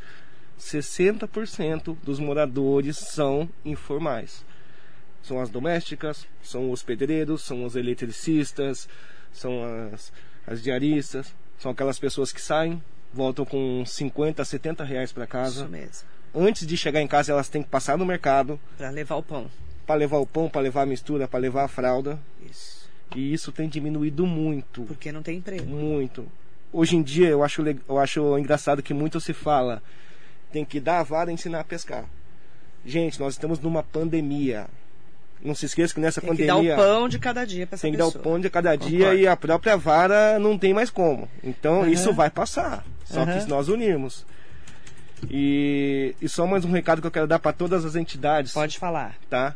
[0.62, 4.44] 60% dos moradores são informais.
[5.22, 8.88] São as domésticas, são os pedreiros, são os eletricistas,
[9.32, 10.12] são as,
[10.46, 15.62] as diaristas, são aquelas pessoas que saem, voltam com 50, 70 reais para casa.
[15.62, 16.08] Isso mesmo.
[16.34, 19.50] Antes de chegar em casa, elas têm que passar no mercado Para levar o pão.
[19.86, 22.18] para levar o pão, para levar a mistura, para levar a fralda.
[22.50, 22.88] Isso.
[23.14, 25.66] E isso tem diminuído muito, Porque não tem emprego.
[25.66, 26.26] muito.
[26.72, 29.82] Hoje em dia eu acho, eu acho engraçado que muito se fala
[30.52, 32.04] tem que dar a vara e ensinar a pescar.
[32.84, 34.66] Gente, nós estamos numa pandemia.
[35.44, 37.74] Não se esqueça que nessa Tem que dar pandemia o pão de cada dia para
[37.74, 38.20] essa tem que dar pessoa.
[38.20, 39.18] o pão de cada dia Concordo.
[39.20, 41.28] e a própria vara não tem mais como.
[41.42, 41.90] Então Aham.
[41.90, 42.84] isso vai passar.
[43.04, 43.32] Só Aham.
[43.34, 44.24] que se nós unirmos.
[45.30, 48.78] E, e só mais um recado que eu quero dar para todas as entidades, Pode
[48.78, 49.16] falar.
[49.30, 49.54] tá?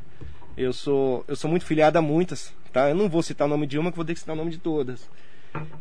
[0.56, 2.88] Eu sou eu sou muito filiado a muitas, tá?
[2.88, 4.50] Eu não vou citar o nome de uma, que vou ter que citar o nome
[4.52, 5.08] de todas.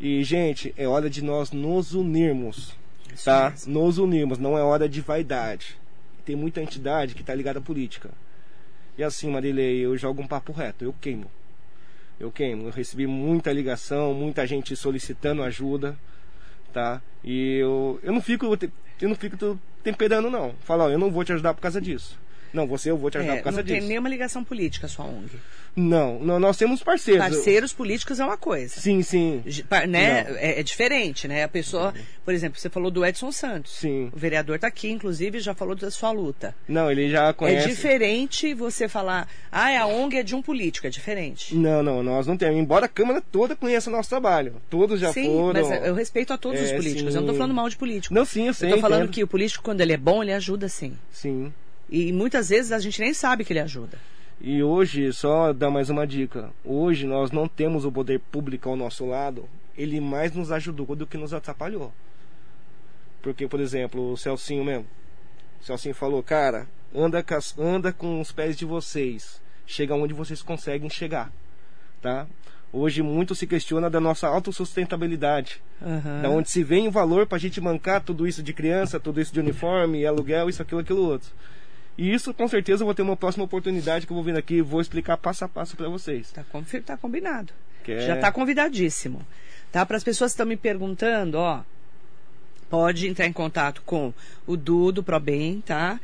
[0.00, 2.76] E gente, é hora de nós nos unirmos,
[3.24, 3.50] tá?
[3.50, 3.72] mesmo.
[3.72, 5.78] Nos unirmos, não é hora de vaidade.
[6.24, 8.10] Tem muita entidade que tá ligada à política.
[8.98, 11.30] E assim, Marilei, eu jogo um papo reto, eu queimo.
[12.18, 12.64] Eu queimo.
[12.68, 15.96] Eu recebi muita ligação, muita gente solicitando ajuda,
[16.72, 17.00] tá?
[17.22, 20.54] E eu, eu não fico eu não fico temperando não.
[20.60, 22.18] Fala, ó, eu não vou te ajudar por causa disso.
[22.56, 23.88] Não, você eu vou te ajudar É, por causa não tem disso.
[23.88, 25.30] nenhuma ligação política a sua ONG.
[25.76, 27.22] Não, não, nós temos parceiros.
[27.22, 28.80] Parceiros políticos é uma coisa.
[28.80, 29.44] Sim, sim.
[29.68, 30.24] Pa- Né?
[30.38, 31.44] É, é diferente, né?
[31.44, 31.92] A pessoa,
[32.24, 33.72] por exemplo, você falou do Edson Santos.
[33.76, 34.10] Sim.
[34.10, 36.54] O vereador está aqui, inclusive, já falou da sua luta.
[36.66, 37.66] Não, ele já conhece.
[37.66, 41.54] É diferente você falar, ah, a ONG é de um político, é diferente.
[41.54, 42.58] Não, não, nós não temos.
[42.58, 44.54] Embora a Câmara toda conheça o nosso trabalho.
[44.70, 45.60] Todos já sim, foram.
[45.68, 47.12] mas eu respeito a todos os É, políticos.
[47.12, 47.18] sim.
[47.18, 48.14] Eu não tô falando mal de político.
[48.14, 48.70] Não, sim, eu sei.
[48.70, 49.12] eu tô falando entendo.
[49.14, 50.96] que o político, quando ele é bom, ele ajuda sim.
[51.12, 51.52] Sim.
[51.88, 53.98] E muitas vezes a gente nem sabe que ele ajuda.
[54.40, 56.50] E hoje, só dar mais uma dica.
[56.64, 59.48] Hoje nós não temos o poder público ao nosso lado.
[59.76, 61.92] Ele mais nos ajudou do que nos atrapalhou.
[63.22, 64.86] Porque, por exemplo, o Celcinho mesmo.
[65.60, 67.24] O Celcinho falou, cara, anda
[67.58, 69.40] anda com os pés de vocês.
[69.66, 71.32] Chega onde vocês conseguem chegar.
[72.02, 72.26] Tá?
[72.72, 75.62] Hoje muito se questiona da nossa autossustentabilidade.
[75.80, 76.22] Aham.
[76.22, 79.20] Da onde se vem o valor para a gente bancar tudo isso de criança, tudo
[79.20, 81.30] isso de uniforme, aluguel, isso, aquilo, aquilo outro.
[81.98, 84.56] E isso com certeza eu vou ter uma próxima oportunidade que eu vou vir aqui
[84.56, 86.30] e vou explicar passo a passo para vocês.
[86.30, 86.44] Tá,
[86.84, 87.52] tá combinado.
[87.86, 89.24] É- Já tá convidadíssimo.
[89.72, 89.84] Tá?
[89.86, 91.62] Para as pessoas que estão me perguntando, ó,
[92.68, 94.12] pode entrar em contato com
[94.46, 95.98] o Du do Probem, tá?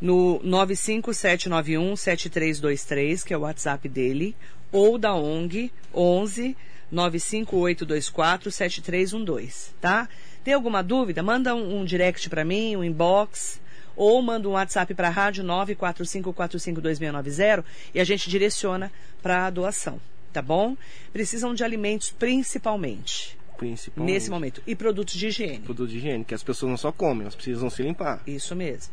[0.00, 4.34] No 957917323, que é o WhatsApp dele,
[4.70, 6.56] ou da ONG 11
[6.90, 10.08] 95824 7312, tá?
[10.44, 11.22] Tem alguma dúvida?
[11.22, 13.60] Manda um, um direct para mim, um inbox,
[13.96, 18.90] ou manda um WhatsApp para a rádio 945452690 e a gente direciona
[19.22, 20.00] para a doação,
[20.32, 20.76] tá bom?
[21.12, 24.12] Precisam de alimentos principalmente Principalmente.
[24.12, 25.60] nesse momento e produtos de higiene.
[25.60, 28.22] Produto de higiene, que as pessoas não só comem, elas precisam se limpar.
[28.26, 28.92] Isso mesmo.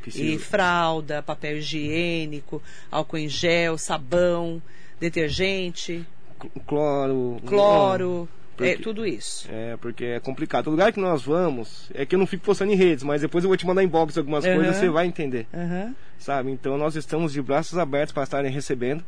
[0.00, 4.62] Precisa- E fralda, papel higiênico, álcool em gel, sabão,
[4.98, 6.06] detergente,
[6.40, 7.36] cl- Cloro.
[7.44, 9.48] cloro, porque- é tudo isso.
[9.50, 10.66] É, porque é complicado.
[10.66, 13.42] O lugar que nós vamos, é que eu não fico postando em redes, mas depois
[13.44, 14.56] eu vou te mandar inbox algumas Aham.
[14.56, 15.46] coisas, você vai entender.
[15.54, 16.50] Aham, Sabe?
[16.50, 19.02] Então nós estamos de braços abertos para estarem recebendo.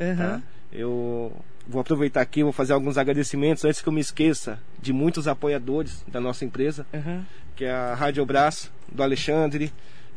[0.00, 0.16] aham.
[0.16, 0.42] tá?
[0.72, 1.32] Eu
[1.66, 6.04] vou aproveitar aqui, vou fazer alguns agradecimentos antes que eu me esqueça de muitos apoiadores
[6.06, 6.86] da nossa empresa,
[7.56, 9.72] que é a Rádio Brás, do Alexandre.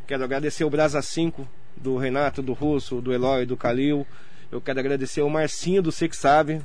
[0.06, 4.06] Quero agradecer o Brasa 5, do Renato, do Russo, do Eloy, do Calil.
[4.52, 6.60] Eu quero agradecer o Marcinho do Sei Que Sabe.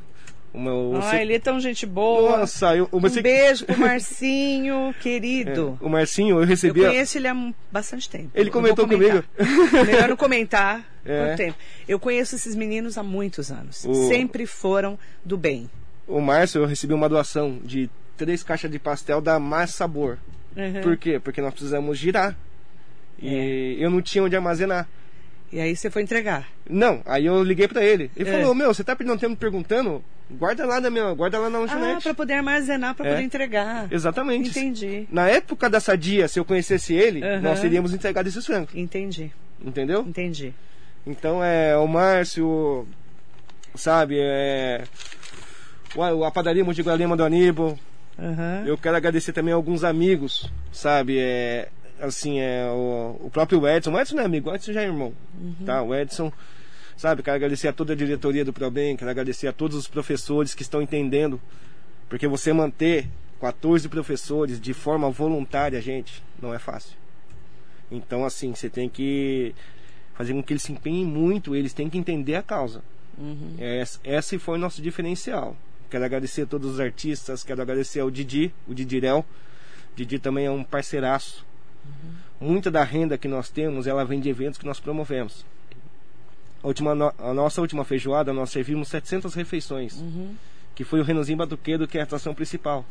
[0.51, 2.39] O meu, Ah, ele é tão gente boa.
[2.39, 5.77] Nossa, eu, Um beijo pro Marcinho, É, querido.
[5.79, 6.83] o Marcinho, eu Eu recebi.
[6.83, 8.31] a- conheço ele há bastante tempo.
[8.33, 9.23] Ele Eu comentou comigo.
[9.85, 11.25] Melhor não comentar É.
[11.27, 11.57] quanto tempo.
[11.87, 13.85] Eu conheço esses meninos há muitos anos.
[13.85, 15.69] O- Sempre foram do bem.
[16.07, 20.17] O Márcio, eu recebi uma doação de três caixas de pastel da Mais Sabor.
[20.57, 20.81] Uhum.
[20.81, 21.19] Por quê?
[21.19, 22.35] Porque nós precisamos girar.
[23.21, 24.87] E eu não tinha onde armazenar.
[25.51, 26.47] E aí você foi entregar.
[26.69, 28.11] Não, aí eu liguei pra ele.
[28.15, 28.33] Ele É.
[28.39, 30.03] falou: Meu, você tá perdendo tempo perguntando?
[30.31, 32.03] Guarda lá na minha, guarda lá na Ah, lanchonete.
[32.03, 33.11] para poder armazenar, para É.
[33.13, 33.87] poder entregar.
[33.91, 34.49] Exatamente.
[34.51, 35.07] Entendi.
[35.11, 37.41] Na época da sadia, se eu conhecesse ele, Aham.
[37.41, 38.75] nós teríamos entregado esses frangos.
[38.75, 39.31] Entendi.
[39.59, 40.01] Entendeu?
[40.07, 40.53] Entendi.
[41.07, 42.87] Então é o Márcio,
[43.73, 44.83] sabe, é
[45.95, 47.77] o- a padaria Montigo Lima do Aníbal.
[48.19, 48.63] Aham.
[48.67, 51.69] Eu quero agradecer também alguns amigos, sabe, é
[52.01, 53.91] assim, é o, o próprio Edson.
[53.91, 55.13] O Edson não é amigo, o Edson já é irmão,
[55.65, 55.81] tá?
[55.81, 56.31] O Edson,
[56.97, 60.53] sabe, quero agradecer a toda a diretoria do ProBem, quero agradecer a todos os professores
[60.53, 61.39] que estão entendendo,
[62.07, 63.07] porque você manter
[63.39, 66.97] 14 professores de forma voluntária, gente, não é fácil.
[67.91, 69.55] Então, assim, você tem que
[70.13, 72.83] fazer com que eles se empenhem muito, eles têm que entender a causa.
[73.17, 73.55] Uhum.
[73.57, 75.55] Esse, esse foi o nosso diferencial.
[75.89, 79.25] Quero agradecer a todos os artistas, quero agradecer ao Didi, o Didirel.
[79.95, 81.45] Didi também é um parceiraço.
[82.39, 85.45] Muita da renda que nós temos, ela vem de eventos que nós promovemos.
[86.63, 89.95] A, última, a nossa última feijoada, nós servimos 700 refeições.
[89.99, 90.35] Uhum.
[90.73, 92.85] Que foi o Renanzinho Batuqueiro, que é a atração principal.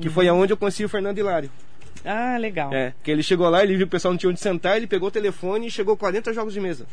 [0.00, 1.50] Que foi aonde eu conheci o Fernando Hilário.
[2.04, 2.72] Ah, legal.
[2.72, 4.86] É, que ele chegou lá, ele viu que o pessoal não tinha onde sentar, ele
[4.86, 6.86] pegou o telefone e chegou 40 jogos de mesa.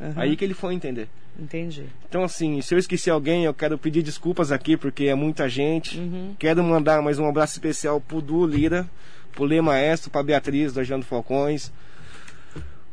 [0.00, 0.14] Aham.
[0.16, 1.08] Aí que ele foi entender.
[1.38, 1.84] Entendi.
[2.08, 5.98] Então, assim, se eu esqueci alguém, eu quero pedir desculpas aqui, porque é muita gente.
[5.98, 6.34] Uhum.
[6.38, 8.88] Quero mandar mais um abraço especial pro Du Lira,
[9.34, 11.72] pro Lê Maestro, pra Beatriz, do Falcões,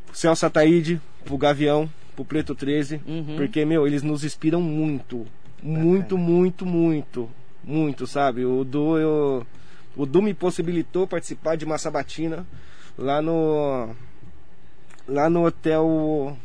[0.06, 3.36] pro Celso Ataíde, pro Gavião, pro Preto 13, Uhum.
[3.38, 5.25] porque, meu, eles nos inspiram muito.
[5.62, 7.30] Muito, muito, muito.
[7.63, 8.43] Muito, sabe?
[8.43, 9.45] O Du, eu...
[9.95, 12.45] O Du me possibilitou participar de uma sabatina
[12.97, 13.89] lá no.
[15.08, 16.38] Lá no hotel.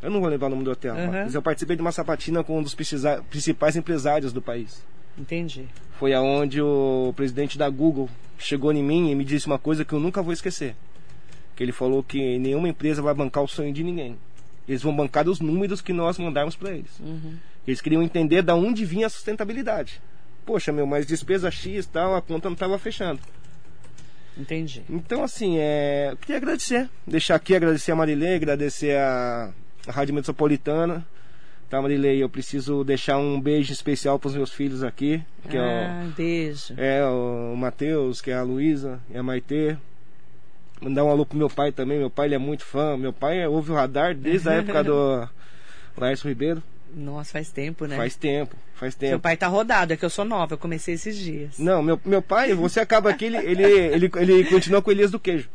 [0.00, 1.10] Eu não vou lembrar o nome do hotel, Uhum.
[1.10, 4.82] mas eu participei de uma sabatina com um dos principais empresários do país.
[5.18, 5.66] Entendi.
[5.98, 9.92] Foi aonde o presidente da Google chegou em mim e me disse uma coisa que
[9.92, 10.76] eu nunca vou esquecer.
[11.56, 14.16] Que ele falou que nenhuma empresa vai bancar o sonho de ninguém.
[14.68, 16.98] Eles vão bancar os números que nós mandarmos para eles.
[17.00, 17.36] Uhum.
[17.66, 20.00] Eles queriam entender da onde vinha a sustentabilidade.
[20.46, 23.20] Poxa, meu, mas despesa X e tal, a conta não estava fechando.
[24.36, 24.82] Entendi.
[24.88, 26.10] Então, assim, é...
[26.12, 26.88] eu queria agradecer.
[27.06, 29.52] Deixar aqui, agradecer a Marilei, agradecer a,
[29.86, 31.04] a Rádio Metropolitana.
[31.68, 35.22] Tá, Marilei, eu preciso deixar um beijo especial para os meus filhos aqui.
[35.50, 36.74] Que é o- ah, beijo.
[36.78, 39.76] é o Matheus, que é a Luísa e a Maitê.
[40.80, 41.98] Mandar um alô pro meu pai também.
[41.98, 42.96] Meu pai ele é muito fã.
[42.96, 45.28] Meu pai ouve o radar desde a época do
[45.98, 46.62] Laércio Ribeiro.
[46.94, 47.96] Nossa, faz tempo, né?
[47.96, 49.20] Faz tempo, faz Seu tempo.
[49.22, 51.58] pai tá rodado, é que eu sou nova, eu comecei esses dias.
[51.58, 55.20] Não, meu, meu pai, você acaba aqui, ele, ele, ele, ele continua com Elias do
[55.20, 55.50] Queijo.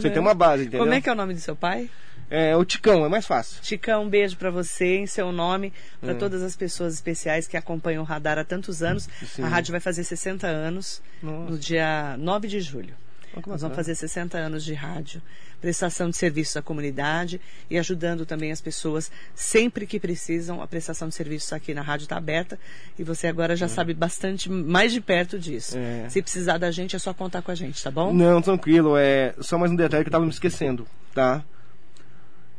[0.00, 0.80] Você tem uma base, entendeu?
[0.80, 1.90] Como é que é o nome do seu pai?
[2.30, 3.58] É o Ticão, é mais fácil.
[3.62, 6.14] Chicão, um beijo pra você, em seu nome, para É.
[6.14, 9.08] todas as pessoas especiais que acompanham o Radar há tantos anos.
[9.26, 9.42] Sim.
[9.42, 11.50] A rádio vai fazer 60 anos Nossa.
[11.50, 12.94] no dia 9 de julho.
[13.42, 15.22] Que Nós vamos fazer 60 anos de rádio,
[15.60, 20.60] prestação de serviços à comunidade e ajudando também as pessoas sempre que precisam.
[20.60, 22.58] A prestação de serviços aqui na rádio está aberta
[22.98, 25.76] e você agora já sabe bastante mais de perto disso.
[25.78, 26.08] É.
[26.08, 28.12] Se precisar da gente, é só contar com a gente, tá bom?
[28.12, 28.96] Não, tranquilo.
[28.96, 31.44] É só mais um detalhe que eu tava me esquecendo, tá?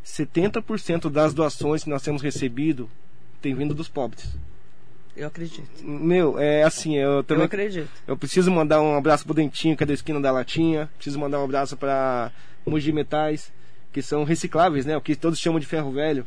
[0.10, 2.90] 70% das doações que nós temos recebido
[3.42, 4.36] tem vindo dos pobres.
[5.16, 5.68] Eu acredito.
[5.84, 7.90] Meu, é assim, eu Eu também acredito.
[8.08, 10.90] Eu preciso mandar um abraço pro Dentinho, que é da esquina da Latinha.
[10.96, 12.32] Preciso mandar um abraço pra
[12.66, 13.52] Mogi Metais,
[13.92, 14.96] que são recicláveis, né?
[14.96, 16.26] O que todos chamam de ferro velho.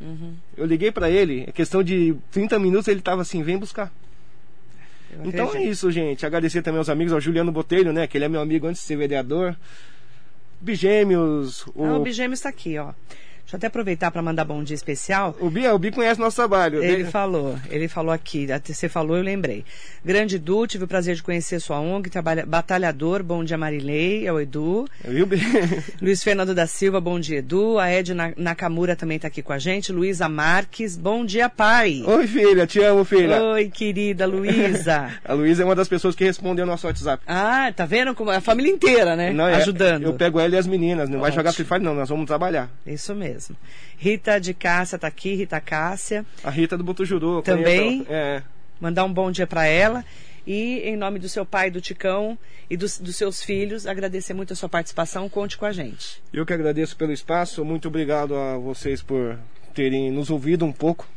[0.00, 0.34] Uhum.
[0.56, 3.92] Eu liguei pra ele, é questão de 30 minutos ele tava assim, vem buscar.
[5.12, 6.24] Eu Então é isso, gente.
[6.24, 8.06] Agradecer também aos amigos, ao Juliano Botelho, né?
[8.06, 9.56] Que ele é meu amigo antes de ser vereador.
[10.60, 12.92] Bigêmeos, o, Ah, o Bigêmeo está aqui, ó.
[13.50, 15.36] Deixa eu até aproveitar para mandar bom dia especial.
[15.40, 16.84] o Bi, o Bi conhece nosso trabalho.
[16.84, 17.10] Ele né?
[17.10, 19.64] falou, ele falou aqui, você falou, eu lembrei.
[20.04, 24.32] Grande Edu, tive o prazer de conhecer sua ONG, trabalha, batalhador, bom dia Marilei, é
[24.32, 24.86] o Edu.
[25.04, 25.40] Viu, Bi?
[26.00, 27.76] Luiz Fernando da Silva, bom dia Edu.
[27.80, 29.90] A Ed Na- Nakamura também está aqui com a gente.
[29.90, 32.04] Luísa Marques, bom dia pai.
[32.06, 33.42] Oi, filha, te amo, filha.
[33.42, 35.10] Oi, querida Luísa.
[35.26, 37.24] A Luísa é uma das pessoas que respondeu nosso WhatsApp.
[37.26, 39.32] ah, tá vendo como a família inteira, né?
[39.32, 40.04] Não, é- Ajudando.
[40.04, 41.08] Eu pego ela e as meninas.
[41.08, 41.40] Não vai Ótimo.
[41.40, 41.94] jogar Free Fire, não.
[41.96, 42.70] Nós vamos trabalhar.
[42.86, 43.39] Isso mesmo.
[43.96, 46.24] Rita de Cássia tá aqui, Rita Cássia.
[46.42, 47.38] A Rita do Botujuru.
[47.38, 48.06] eu Também?
[48.08, 48.42] É.
[48.80, 50.04] mandar um bom dia para ela
[50.46, 54.52] e em nome do seu pai, do Ticão e dos, dos seus filhos, agradecer muito
[54.52, 55.28] a sua participação.
[55.28, 56.22] Conte com a gente.
[56.32, 57.64] Eu que agradeço pelo espaço.
[57.64, 59.38] Muito obrigado a vocês por
[59.74, 61.08] terem nos ouvido um pouco,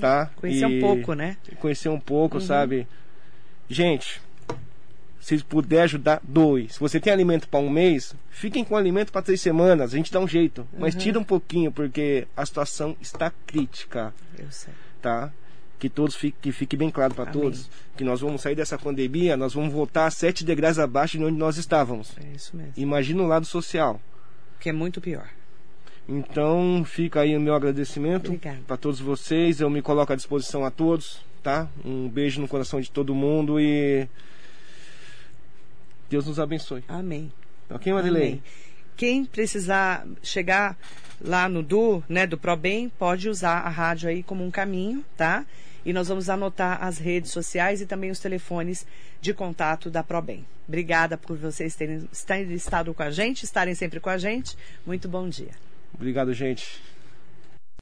[0.00, 0.30] tá?
[0.36, 1.36] Conhecer E um pouco, né?
[1.58, 2.86] Conhecer um pouco, sabe?
[3.68, 4.20] Gente,
[5.20, 6.68] se puder ajudar, doe.
[6.68, 9.92] Se você tem alimento para um mês, fiquem com alimento para três semanas.
[9.92, 10.66] A gente dá um jeito.
[10.78, 14.14] Mas tira um pouquinho, porque a situação está crítica.
[14.38, 14.72] Eu sei.
[15.02, 15.32] tá?
[15.78, 19.36] Que todos fique, que fique bem claro para todos que nós vamos sair dessa pandemia,
[19.36, 22.12] nós vamos voltar a sete degraus abaixo de onde nós estávamos.
[22.18, 22.72] É isso mesmo.
[22.76, 24.00] Imagina o lado social.
[24.58, 25.28] Que é muito pior.
[26.08, 29.60] Então fica aí o meu agradecimento para todos vocês.
[29.60, 31.68] Eu me coloco à disposição a todos, tá?
[31.84, 34.08] Um beijo no coração de todo mundo e
[36.08, 36.84] Deus nos abençoe.
[36.88, 37.32] Amém.
[37.70, 38.22] Ok, Marilei?
[38.22, 38.42] Amém.
[38.96, 40.76] Quem precisar chegar
[41.20, 45.44] lá no do, né, do ProBem, pode usar a rádio aí como um caminho, tá?
[45.84, 48.86] E nós vamos anotar as redes sociais e também os telefones
[49.20, 50.44] de contato da ProBem.
[50.66, 54.56] Obrigada por vocês terem, terem estado com a gente, estarem sempre com a gente.
[54.84, 55.52] Muito bom dia.
[55.94, 56.82] Obrigado, gente.